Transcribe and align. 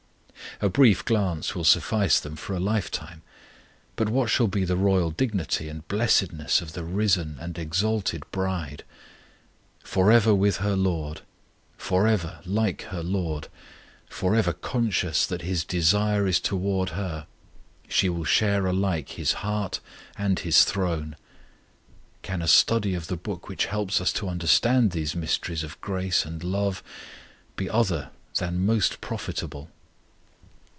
A 0.63 0.69
brief 0.69 1.03
glance 1.05 1.55
will 1.55 1.63
suffice 1.63 2.19
them 2.19 2.35
for 2.35 2.53
a 2.53 2.59
lifetime; 2.59 3.23
but 3.95 4.09
what 4.09 4.29
shall 4.29 4.45
be 4.47 4.63
the 4.63 4.75
royal 4.75 5.09
dignity 5.09 5.67
and 5.69 5.87
blessedness 5.87 6.61
of 6.61 6.73
the 6.73 6.83
risen 6.83 7.37
and 7.39 7.57
exalted 7.57 8.29
bride! 8.31 8.83
For 9.81 10.11
ever 10.11 10.35
with 10.35 10.57
her 10.57 10.75
LORD, 10.75 11.21
for 11.77 12.05
ever 12.05 12.41
like 12.45 12.83
her 12.89 13.01
LORD, 13.01 13.47
for 14.07 14.35
ever 14.35 14.53
conscious 14.53 15.25
that 15.25 15.41
His 15.41 15.63
desire 15.63 16.27
is 16.27 16.39
toward 16.39 16.89
her, 16.89 17.25
she 17.87 18.07
will 18.09 18.25
share 18.25 18.67
alike 18.67 19.09
His 19.11 19.31
heart 19.33 19.79
and 20.15 20.37
His 20.39 20.63
throne. 20.63 21.15
Can 22.23 22.41
a 22.43 22.47
study 22.47 22.93
of 22.93 23.07
the 23.07 23.17
book 23.17 23.47
which 23.49 23.65
helps 23.65 23.99
us 24.01 24.13
to 24.13 24.29
understand 24.29 24.91
these 24.91 25.15
mysteries 25.15 25.63
of 25.63 25.81
grace 25.81 26.23
and 26.23 26.43
love 26.43 26.83
be 27.55 27.67
other 27.69 28.11
than 28.37 28.63
most 28.65 29.01
profitable? 29.01 29.71